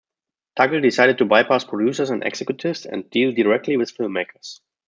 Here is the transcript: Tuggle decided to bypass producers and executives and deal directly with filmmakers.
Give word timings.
Tuggle 0.57 0.81
decided 0.81 1.19
to 1.19 1.25
bypass 1.25 1.63
producers 1.63 2.09
and 2.09 2.23
executives 2.23 2.87
and 2.87 3.07
deal 3.11 3.31
directly 3.33 3.77
with 3.77 3.95
filmmakers. 3.95 4.59